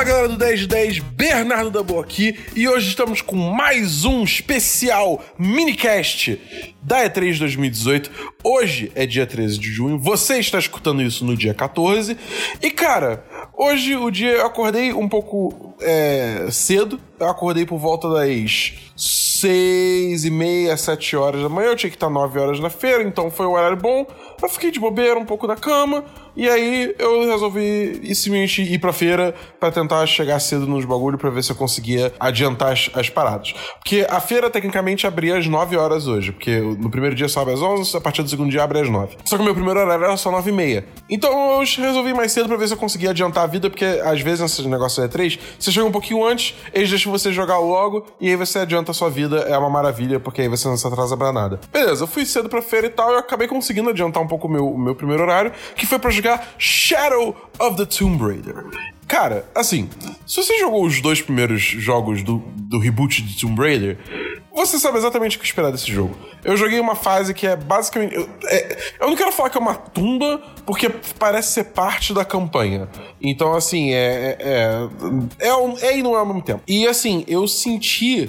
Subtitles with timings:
[0.00, 5.22] Fala galera do 1010, Bernardo da Boa aqui e hoje estamos com mais um especial
[5.38, 6.40] minicast
[6.80, 8.10] da E3 2018.
[8.42, 12.16] Hoje é dia 13 de junho, você está escutando isso no dia 14
[12.62, 13.22] e cara,
[13.54, 20.24] hoje o dia eu acordei um pouco é, cedo, eu acordei por volta das 6
[20.24, 23.30] e meia, 7 horas da manhã, eu tinha que estar 9 horas na feira, então
[23.30, 24.06] foi um horário bom,
[24.42, 26.06] eu fiquei de bobeira um pouco na cama
[26.36, 31.30] e aí eu resolvi simplesmente ir pra feira para tentar chegar cedo nos bagulho para
[31.30, 33.54] ver se eu conseguia adiantar as, as, paradas.
[33.78, 37.54] Porque a feira tecnicamente abria às 9 horas hoje, porque no primeiro dia só abre
[37.54, 39.16] às 11, a partir do segundo dia abre às 9.
[39.24, 40.84] Só que o meu primeiro horário era só 9 e meia.
[41.08, 44.20] Então eu resolvi mais cedo para ver se eu conseguia adiantar a vida, porque às
[44.20, 48.06] vezes nesses negócios da E3, você chega um pouquinho antes, eles deixam você jogar logo
[48.20, 50.86] e aí você adianta a sua vida, é uma maravilha, porque aí você não se
[50.86, 51.60] atrasa pra nada.
[51.72, 54.46] Beleza, eu fui cedo pra feira e tal, e eu acabei conseguindo adiantar um pouco
[54.46, 58.66] o meu, o meu primeiro horário, que foi para jogar Shadow of the Tomb Raider.
[59.08, 59.88] Cara, assim,
[60.26, 63.98] se você jogou os dois primeiros jogos do, do reboot de Tomb Raider,
[64.54, 66.16] você sabe exatamente o que esperar desse jogo.
[66.44, 68.14] Eu joguei uma fase que é basicamente.
[68.14, 70.88] Eu, é, eu não quero falar que é uma tumba, porque
[71.18, 72.88] parece ser parte da campanha.
[73.20, 74.36] Então, assim, é.
[74.40, 74.88] É,
[75.38, 76.62] é, é, é e não é ao mesmo tempo.
[76.66, 78.28] E, assim, eu senti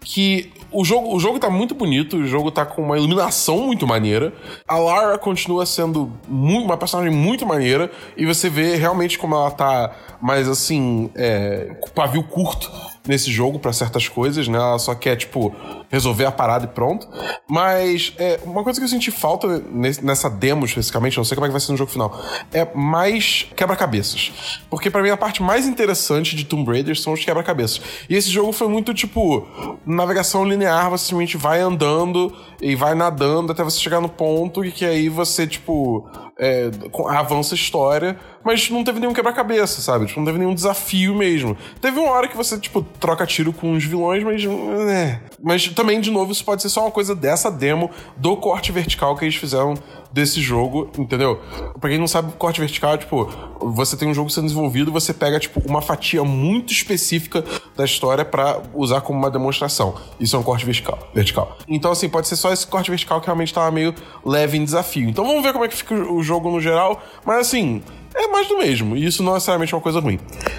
[0.00, 3.86] que o jogo, o jogo tá muito bonito, o jogo tá com uma iluminação muito
[3.86, 4.32] maneira.
[4.68, 9.50] A Lara continua sendo muito, uma personagem muito maneira, e você vê realmente como ela
[9.50, 12.70] tá mais assim, é, com pavio curto
[13.06, 14.58] nesse jogo para certas coisas, né?
[14.58, 15.54] Ela só quer, tipo,
[15.88, 17.08] resolver a parada e pronto.
[17.48, 19.62] Mas é, uma coisa que eu senti falta
[20.02, 22.20] nessa demo especificamente, não sei como é que vai ser no jogo final,
[22.52, 24.60] é mais quebra-cabeças.
[24.68, 27.80] Porque para mim a parte mais interessante de Tomb Raider são os quebra-cabeças.
[28.08, 29.46] E esse jogo foi muito, tipo,
[29.86, 34.72] navegação linear, você simplesmente vai andando e vai nadando até você chegar no ponto e
[34.72, 36.08] que aí você, tipo,
[36.38, 36.70] é,
[37.08, 40.06] avança a história, mas não teve nenhum quebra-cabeça, sabe?
[40.06, 41.56] Tipo, não teve nenhum desafio mesmo.
[41.80, 44.40] Teve uma hora que você, tipo, troca tiro com os vilões, mas.
[44.88, 45.20] É.
[45.42, 49.16] Mas também, de novo, isso pode ser só uma coisa dessa demo do corte vertical
[49.16, 49.74] que eles fizeram
[50.12, 51.40] desse jogo, entendeu?
[51.80, 53.28] Pra quem não sabe, corte vertical é tipo,
[53.60, 57.44] você tem um jogo sendo desenvolvido, você pega, tipo, uma fatia muito específica
[57.76, 59.96] da história para usar como uma demonstração.
[60.20, 61.10] Isso é um corte vertical.
[61.12, 61.58] vertical.
[61.68, 63.92] Então, assim, pode ser só esse corte vertical que realmente tava meio
[64.24, 65.08] leve em desafio.
[65.08, 67.02] Então vamos ver como é que fica o jogo no geral.
[67.24, 67.82] Mas assim,
[68.26, 70.18] é mais do mesmo, e isso não é necessariamente uma coisa ruim.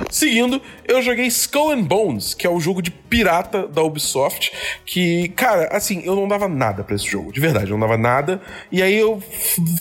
[0.10, 4.52] Seguindo, eu joguei Skull and Bones, que é o jogo de pirata da Ubisoft,
[4.86, 7.98] que, cara, assim, eu não dava nada para esse jogo, de verdade, eu não dava
[7.98, 8.42] nada.
[8.72, 9.22] E aí eu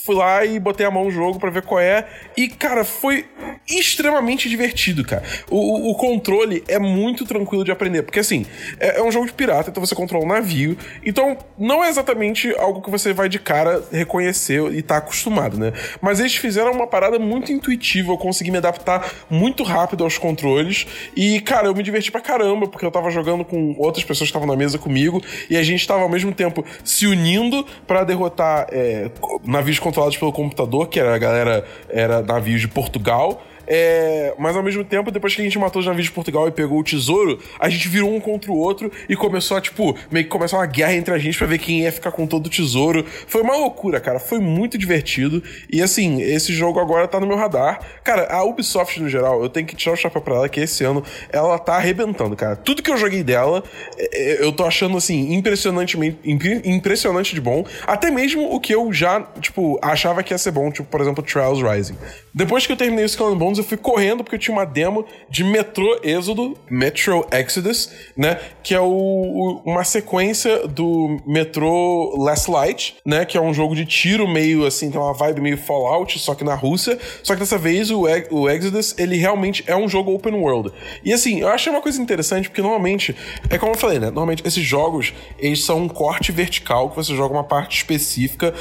[0.04, 3.26] fui lá e botei a mão no jogo para ver qual é, e, cara, foi
[3.68, 5.22] extremamente divertido, cara.
[5.50, 8.46] O, o, controle é muito tranquilo de aprender, porque, assim,
[8.78, 12.54] é, é um jogo de pirata, então você controla um navio, então não é exatamente
[12.58, 15.72] algo que você vai de cara reconhecer e tá acostumado, né?
[16.00, 20.86] Mas eles fizeram uma parada muito intuitivo, eu consegui me adaptar muito rápido aos controles.
[21.14, 24.36] E, cara, eu me diverti pra caramba, porque eu tava jogando com outras pessoas que
[24.36, 28.66] estavam na mesa comigo, e a gente tava ao mesmo tempo se unindo para derrotar
[28.70, 29.10] é,
[29.44, 33.42] navios controlados pelo computador, que era a galera, era navios de Portugal.
[33.66, 36.50] É, mas ao mesmo tempo, depois que a gente matou os navios de Portugal e
[36.50, 40.24] pegou o tesouro, a gente virou um contra o outro e começou a, tipo, meio
[40.24, 42.50] que começar uma guerra entre a gente para ver quem ia ficar com todo o
[42.50, 43.04] tesouro.
[43.26, 44.18] Foi uma loucura, cara.
[44.18, 45.42] Foi muito divertido.
[45.70, 47.80] E assim, esse jogo agora tá no meu radar.
[48.04, 50.84] Cara, a Ubisoft no geral, eu tenho que tirar o chapéu pra ela que esse
[50.84, 52.56] ano ela tá arrebentando, cara.
[52.56, 53.62] Tudo que eu joguei dela,
[53.98, 57.64] é, é, eu tô achando assim, impressionantemente impressionante de bom.
[57.86, 61.22] Até mesmo o que eu já, tipo, achava que ia ser bom, tipo, por exemplo,
[61.22, 61.96] Trials Rising.
[62.34, 65.04] Depois que eu terminei o Skull Bones, eu fui correndo porque eu tinha uma demo
[65.28, 68.38] de Metro Êxodo, Metro Exodus, né?
[68.62, 73.24] Que é o, o, uma sequência do Metro Last Light, né?
[73.24, 76.44] Que é um jogo de tiro meio assim, tem uma vibe meio Fallout, só que
[76.44, 76.98] na Rússia.
[77.22, 80.72] Só que dessa vez o, o Exodus, ele realmente é um jogo open world.
[81.04, 83.14] E assim, eu achei uma coisa interessante porque normalmente,
[83.50, 84.06] é como eu falei, né?
[84.06, 88.54] Normalmente esses jogos, eles são um corte vertical que você joga uma parte específica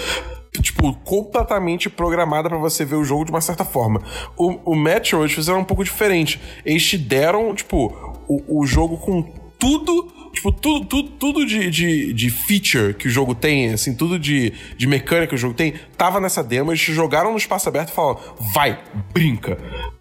[0.61, 4.01] tipo, completamente programada para você ver o jogo de uma certa forma.
[4.37, 6.39] O, o Metro, eles fizeram um pouco diferente.
[6.65, 7.93] Eles te deram, tipo,
[8.27, 9.23] o, o jogo com
[9.57, 14.19] tudo tipo, tudo, tudo, tudo de, de, de, feature que o jogo tem, assim, tudo
[14.19, 17.89] de, de mecânica que o jogo tem, tava nessa demo, eles jogaram no espaço aberto
[17.89, 18.19] e falaram,
[18.53, 18.79] vai,
[19.13, 19.57] brinca.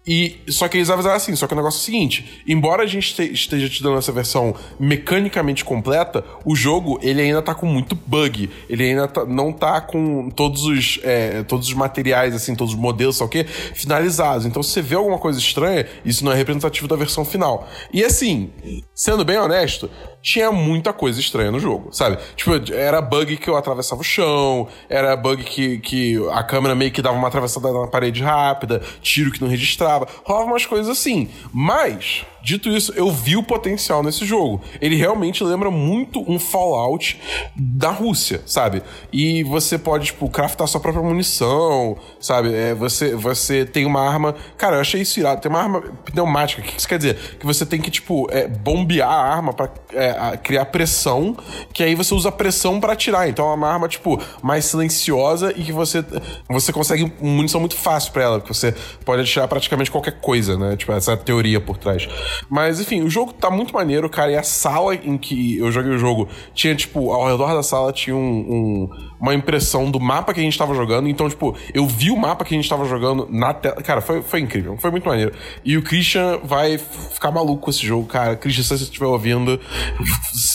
[0.07, 2.85] E só que eles avisaram assim, só que o negócio é o seguinte, embora a
[2.85, 7.95] gente esteja te dando essa versão mecanicamente completa, o jogo, ele ainda tá com muito
[7.95, 12.73] bug, ele ainda tá, não tá com todos os, é, todos os materiais, assim, todos
[12.75, 14.45] os modelos, só o quê, finalizados.
[14.45, 17.67] Então, se você vê alguma coisa estranha, isso não é representativo da versão final.
[17.91, 18.51] E assim,
[18.93, 19.89] sendo bem honesto,
[20.25, 22.17] tinha muita coisa estranha no jogo, sabe?
[22.35, 26.91] Tipo, era bug que eu atravessava o chão, era bug que, que a câmera meio
[26.91, 30.07] que dava uma atravessada na parede rápida, tiro que não registrava.
[30.23, 31.29] Rolava umas coisas assim.
[31.53, 34.61] Mas, dito isso, eu vi o potencial nesse jogo.
[34.79, 37.19] Ele realmente lembra muito um Fallout
[37.55, 38.83] da Rússia, sabe?
[39.11, 42.53] E você pode, tipo, craftar sua própria munição, sabe?
[42.53, 44.35] É, você, você tem uma arma.
[44.57, 45.41] Cara, eu achei isso irado.
[45.41, 46.61] Tem uma arma pneumática.
[46.61, 47.15] O que isso quer dizer?
[47.39, 51.35] Que você tem que, tipo, é, bombear a arma pra é, criar pressão,
[51.73, 53.27] que aí você usa pressão para atirar.
[53.27, 56.05] Então é uma arma, tipo, mais silenciosa e que você,
[56.47, 60.75] você consegue munição muito fácil para ela, porque você pode atirar praticamente qualquer coisa, né?
[60.77, 62.07] Tipo, essa é teoria por trás.
[62.49, 65.91] Mas, enfim, o jogo tá muito maneiro, cara, e a sala em que eu joguei
[65.91, 68.89] o jogo tinha, tipo, ao redor da sala tinha um, um,
[69.19, 71.07] uma impressão do mapa que a gente tava jogando.
[71.07, 73.81] Então, tipo, eu vi o mapa que a gente tava jogando na tela.
[73.81, 75.33] Cara, foi, foi incrível, foi muito maneiro.
[75.63, 78.35] E o Christian vai ficar maluco com esse jogo, cara.
[78.35, 79.59] Christian, se você estiver ouvindo,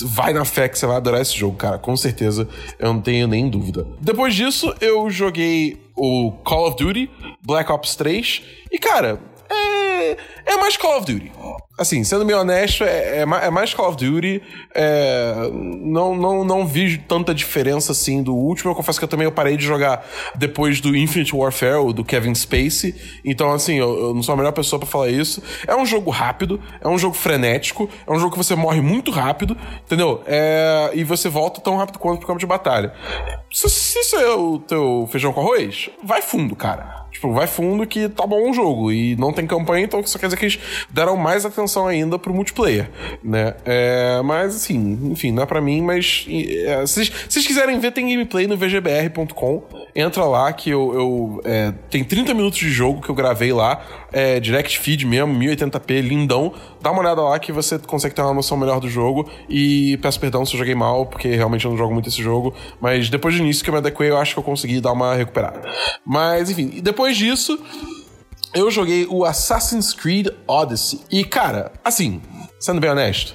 [0.04, 1.78] vai na fé que você vai adorar esse jogo, cara.
[1.78, 2.48] Com certeza,
[2.78, 3.86] eu não tenho nem dúvida.
[4.00, 7.10] Depois disso, eu joguei o Call of Duty
[7.42, 8.42] Black Ops 3.
[8.70, 9.20] E, cara,
[10.46, 11.32] é, mais Call of Duty.
[11.78, 14.42] Assim, sendo meio honesto, é, é, é mais Call of Duty.
[14.74, 18.70] É, não, não, não vi tanta diferença assim do último.
[18.70, 22.04] Eu confesso que eu também eu parei de jogar depois do Infinite Warfare, ou do
[22.04, 22.94] Kevin Spacey.
[23.24, 25.42] Então, assim, eu, eu não sou a melhor pessoa para falar isso.
[25.66, 29.10] É um jogo rápido, é um jogo frenético, é um jogo que você morre muito
[29.10, 30.22] rápido, entendeu?
[30.26, 32.92] É, e você volta tão rápido quanto pro campo de batalha.
[33.50, 36.99] Se, se isso é o teu feijão com arroz, vai fundo, cara.
[37.10, 38.92] Tipo, vai fundo que tá bom o jogo.
[38.92, 40.58] E não tem campanha, então isso quer dizer que eles
[40.88, 42.88] deram mais atenção ainda pro multiplayer,
[43.22, 43.54] né?
[43.64, 46.26] É, mas, assim, enfim, não é pra mim, mas...
[46.28, 49.64] É, se, vocês quiserem ver, tem gameplay no vgbr.com.
[49.94, 50.94] Entra lá que eu...
[50.94, 53.80] eu é, tem 30 minutos de jogo que eu gravei lá.
[54.12, 56.52] É, direct feed mesmo, 1080p, lindão.
[56.80, 59.28] Dá uma olhada lá que você consegue ter uma noção melhor do jogo.
[59.48, 62.54] E peço perdão se eu joguei mal, porque realmente eu não jogo muito esse jogo.
[62.80, 65.14] Mas depois do início que eu me adequei, eu acho que eu consegui dar uma
[65.14, 65.62] recuperada.
[66.04, 67.58] Mas, enfim, depois depois disso,
[68.52, 71.00] eu joguei o Assassin's Creed Odyssey.
[71.10, 72.20] E, cara, assim,
[72.58, 73.34] sendo bem honesto,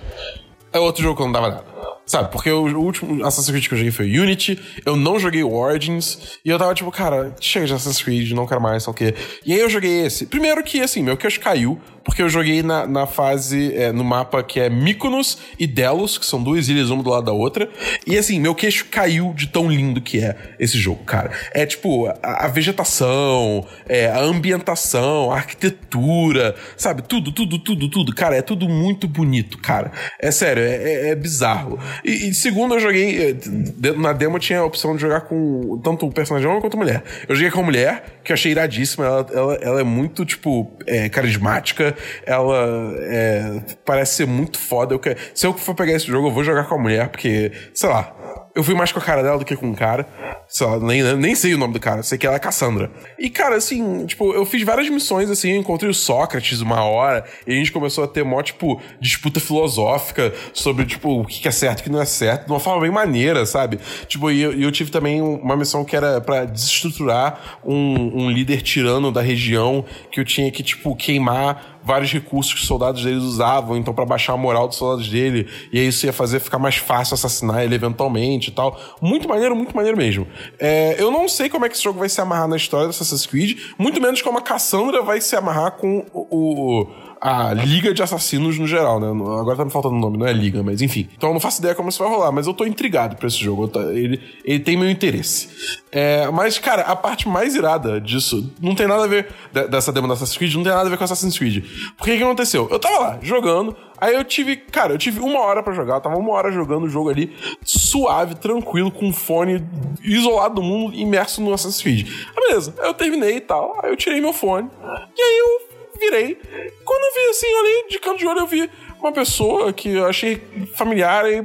[0.72, 1.66] é outro jogo que eu não dava nada.
[2.06, 5.52] Sabe, porque o, último Assassin's Creed que eu joguei foi Unity, eu não joguei o
[5.52, 8.94] Origins, e eu tava tipo, cara, chega de Assassin's Creed, não quero mais, sei o
[8.94, 9.16] quê.
[9.44, 10.28] E aí eu joguei esse.
[10.28, 14.44] Primeiro que, assim, meu queixo caiu, porque eu joguei na, na fase, é, no mapa
[14.44, 17.68] que é Mykonos e Delos, que são duas ilhas uma do lado da outra.
[18.06, 21.32] E assim, meu queixo caiu de tão lindo que é esse jogo, cara.
[21.52, 27.02] É tipo, a, a vegetação, é, a ambientação, a arquitetura, sabe?
[27.02, 28.14] Tudo, tudo, tudo, tudo.
[28.14, 29.92] Cara, é tudo muito bonito, cara.
[30.20, 31.80] É sério, é, é, é bizarro.
[32.04, 33.32] E, e, segundo, eu joguei.
[33.32, 37.04] É, na demo tinha a opção de jogar com tanto o personagem homem quanto mulher.
[37.28, 39.06] Eu joguei com a mulher, que eu achei iradíssima.
[39.06, 41.95] Ela, ela, ela é muito, tipo, é, carismática
[42.26, 44.94] ela é, parece ser muito foda.
[44.94, 47.52] Eu quero, se eu for pegar esse jogo, eu vou jogar com a mulher, porque,
[47.74, 48.15] sei lá,
[48.56, 50.08] eu fui mais com a cara dela do que com o cara.
[50.48, 52.90] Sei lá, nem, nem sei o nome do cara, sei que ela é Cassandra.
[53.20, 57.26] E, cara, assim, tipo, eu fiz várias missões, assim, eu encontrei o Sócrates uma hora,
[57.48, 61.52] e a gente começou a ter mó, tipo, disputa filosófica sobre, tipo, o que é
[61.52, 63.80] certo e o que não é certo, de uma forma bem maneira, sabe?
[64.08, 68.62] Tipo, e eu, eu tive também uma missão que era para desestruturar um, um líder
[68.62, 73.22] tirano da região, que eu tinha que, tipo, queimar vários recursos que os soldados deles
[73.22, 76.58] usavam, então para baixar a moral dos soldados dele, e aí isso ia fazer ficar
[76.58, 78.80] mais fácil assassinar ele eventualmente e tal.
[79.02, 80.28] Muito maneiro, muito maneiro mesmo.
[80.60, 82.92] É, eu não sei como é que esse jogo vai se amarrar na história do
[82.92, 87.92] Assassin's Creed, muito menos como a Cassandra vai se amarrar com o, o a Liga
[87.92, 89.08] de Assassinos no geral, né?
[89.08, 91.10] Agora tá me faltando o nome, não é Liga, mas enfim.
[91.18, 93.38] Então eu não faço ideia como isso vai rolar, mas eu tô intrigado pra esse
[93.38, 93.68] jogo.
[93.68, 95.50] Tô, ele, ele tem meu interesse.
[95.92, 99.28] É, mas, cara, a parte mais irada disso não tem nada a ver
[99.72, 101.66] dessa demo do Assassin's Creed, não tem nada a ver com Assassin's Creed.
[101.98, 102.68] Porque o que aconteceu?
[102.70, 106.02] Eu tava lá, jogando, Aí eu tive, cara, eu tive uma hora para jogar, eu
[106.02, 109.64] tava uma hora jogando o jogo ali, suave, tranquilo, com fone
[110.04, 112.08] isolado do mundo, imerso no Assassin's Creed.
[112.36, 114.70] Ah, beleza, aí eu terminei e tal, aí eu tirei meu fone,
[115.18, 116.36] e aí eu virei.
[116.84, 120.06] Quando eu vi assim, olhei de canto de olho, eu vi uma pessoa que eu
[120.06, 120.42] achei
[120.76, 121.26] familiar.
[121.32, 121.42] E,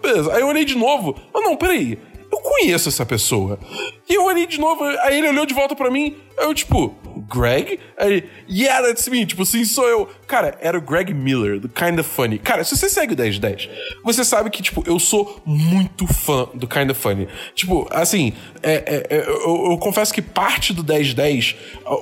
[0.00, 0.32] beleza.
[0.32, 1.16] Aí eu olhei de novo.
[1.34, 1.98] Ah, não, peraí.
[2.30, 3.58] Eu conheço essa pessoa.
[4.08, 6.94] E eu olhei de novo, aí ele olhou de volta para mim, eu tipo,
[7.28, 7.78] Greg?
[7.96, 9.26] Aí, yeah, that's me.
[9.26, 10.08] Tipo, sim, sou eu.
[10.32, 12.38] Cara, era o Greg Miller, do Kinda Funny.
[12.38, 13.68] Cara, se você segue o 1010,
[14.02, 17.28] você sabe que, tipo, eu sou muito fã do Kinda Funny.
[17.54, 21.54] Tipo, assim, é, é, é, eu, eu, confesso que parte do 1010,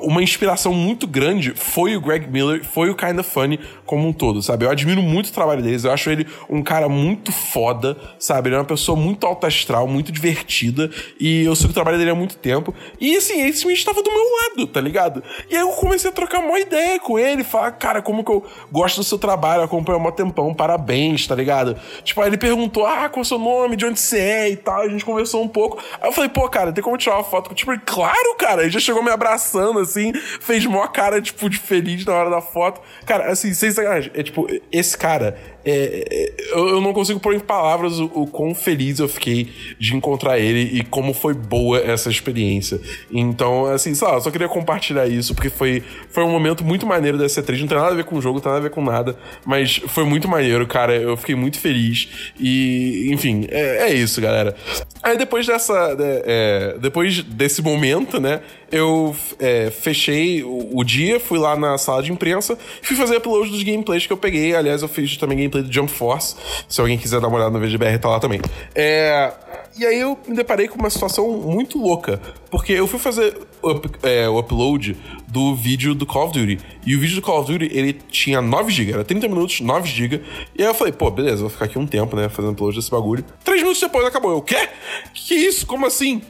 [0.03, 4.41] uma inspiração muito grande foi o Greg Miller, foi o Kinda Funny como um todo,
[4.41, 4.65] sabe?
[4.65, 8.49] Eu admiro muito o trabalho deles, eu acho ele um cara muito foda, sabe?
[8.49, 12.11] Ele é uma pessoa muito alta astral, muito divertida, e eu sigo o trabalho dele
[12.11, 12.73] há muito tempo.
[13.01, 15.21] E, assim, esse me estava do meu lado, tá ligado?
[15.51, 18.47] E aí eu comecei a trocar uma ideia com ele, falar, cara, como como que
[18.47, 21.77] eu gosto do seu trabalho, acompanho há um tempão, parabéns, tá ligado?
[22.05, 24.57] Tipo, aí ele perguntou, ah, qual é o seu nome, de onde você é e
[24.57, 25.79] tal, a gente conversou um pouco.
[26.01, 27.55] Aí eu falei, pô, cara, tem como tirar uma foto?
[27.55, 32.05] Tipo, claro, cara, ele já chegou me abraçando, assim, fez mó cara, tipo, de feliz
[32.05, 32.81] na hora da foto.
[33.07, 37.41] Cara, assim, sem sacanagem, é tipo, esse cara é, é, eu, não consigo pôr em
[37.41, 42.09] palavras o, o, quão feliz eu fiquei de encontrar ele e como foi boa essa
[42.09, 42.81] experiência.
[43.11, 46.87] Então, assim, sei lá, eu só queria compartilhar isso, porque foi, foi um momento muito
[46.87, 47.61] maneiro dessa E3.
[47.61, 49.81] Não tem nada a ver com o jogo, tem nada a ver com nada, mas
[49.89, 50.95] foi muito maneiro, cara.
[50.95, 52.33] Eu fiquei muito feliz.
[52.39, 54.55] E, enfim, é, é isso, galera.
[55.03, 55.95] Aí depois dessa.
[55.95, 58.41] Né, é, depois desse momento, né?
[58.71, 63.51] Eu é, fechei o, o, dia, fui lá na sala de imprensa, fui fazer upload
[63.51, 64.55] dos gameplays que eu peguei.
[64.55, 66.37] Aliás, eu fiz também gameplay do Jump Force.
[66.69, 68.41] Se alguém quiser dar uma olhada no VGBR, tá lá também.
[68.75, 69.33] É.
[69.79, 73.89] E aí eu me deparei com uma situação muito louca, porque eu fui fazer up,
[74.03, 74.97] é, o upload
[75.31, 76.59] do vídeo do Call of Duty.
[76.85, 80.21] E o vídeo do Call of Duty, ele tinha 9GB, era 30 minutos, 9GB.
[80.57, 82.91] E aí eu falei, pô, beleza, vou ficar aqui um tempo, né, fazendo upload desse
[82.91, 83.25] bagulho.
[83.45, 84.33] Três minutos depois acabou.
[84.33, 84.69] Eu, o quê?
[85.15, 85.67] Que isso?
[85.67, 86.21] Como assim?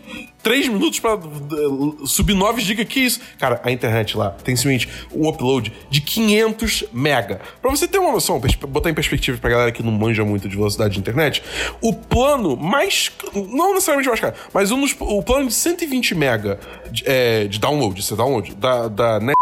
[0.42, 3.20] Três minutos pra uh, subir 9 GB, que isso?
[3.38, 7.40] Cara, a internet lá tem simplesmente um upload de 500 mega.
[7.60, 10.56] Pra você ter uma noção, botar em perspectiva pra galera que não manja muito de
[10.56, 11.42] velocidade de internet,
[11.80, 16.58] o plano mais, não necessariamente mais caro, mas um dos, o plano de 120 mega
[16.90, 19.34] de, é, de download, esse download, da, da net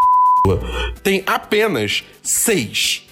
[1.02, 3.06] tem apenas 6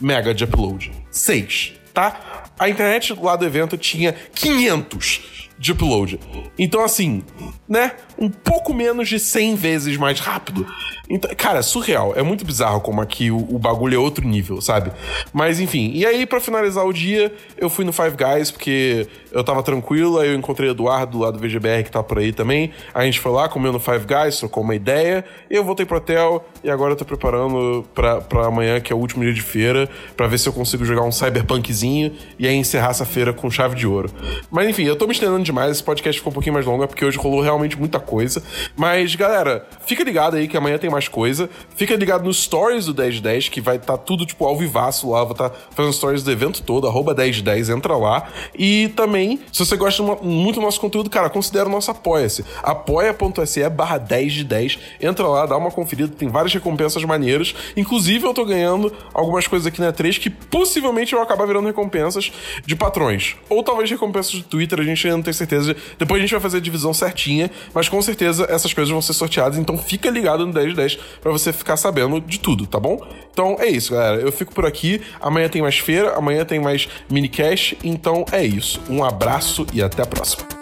[0.00, 0.90] mega de upload.
[1.10, 2.41] 6, tá?
[2.62, 6.18] A internet lá do evento tinha 500 de upload.
[6.58, 7.22] Então, assim,
[7.68, 7.92] né?
[8.18, 10.66] Um pouco menos de 100 vezes mais rápido.
[11.08, 12.14] Então, cara, é surreal.
[12.16, 14.90] É muito bizarro como aqui o, o bagulho é outro nível, sabe?
[15.32, 15.92] Mas, enfim.
[15.94, 20.18] E aí, para finalizar o dia, eu fui no Five Guys, porque eu tava tranquilo.
[20.18, 22.72] Aí eu encontrei o Eduardo lá do VGBR, que tá por aí também.
[22.92, 25.24] A gente foi lá, comeu no Five Guys, trocou uma ideia.
[25.48, 26.44] Eu voltei pro hotel.
[26.64, 29.88] E agora eu tô preparando pra, pra amanhã, que é o último dia de feira,
[30.16, 32.12] para ver se eu consigo jogar um cyberpunkzinho.
[32.38, 34.10] E encerrar essa feira com chave de ouro.
[34.50, 35.70] Mas, enfim, eu tô me estendendo demais.
[35.70, 38.42] Esse podcast ficou um pouquinho mais longo, é porque hoje rolou realmente muita coisa.
[38.76, 41.48] Mas, galera, fica ligado aí que amanhã tem mais coisa.
[41.76, 45.22] Fica ligado nos stories do 1010, que vai estar tá tudo, tipo, ao vivaço lá.
[45.22, 48.28] Vou estar tá fazendo stories do evento todo, arroba 1010, entra lá.
[48.56, 52.44] E também, se você gosta muito do nosso conteúdo, cara, considera o nosso apoia-se.
[52.62, 54.78] apoia.se barra 10 de 10.
[55.00, 57.54] Entra lá, dá uma conferida, tem várias recompensas maneiras.
[57.76, 62.32] Inclusive, eu tô ganhando algumas coisas aqui na 3 que possivelmente vão acabar virando recompensas
[62.64, 63.36] de patrões.
[63.48, 65.76] Ou talvez recompensas do Twitter, a gente ainda não tem certeza.
[65.98, 69.12] Depois a gente vai fazer a divisão certinha, mas com certeza essas coisas vão ser
[69.12, 73.04] sorteadas, então fica ligado no 1010 para você ficar sabendo de tudo, tá bom?
[73.32, 74.20] Então é isso, galera.
[74.20, 75.00] Eu fico por aqui.
[75.20, 78.80] Amanhã tem mais feira, amanhã tem mais minicast, então é isso.
[78.88, 80.61] Um abraço e até a próxima.